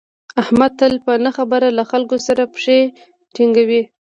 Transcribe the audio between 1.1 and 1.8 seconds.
نه خبره